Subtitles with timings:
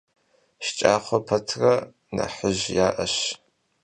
[0.65, 1.73] ШкӀахъуэ пэтрэ
[2.15, 3.15] нэхъыжь яӀэщ.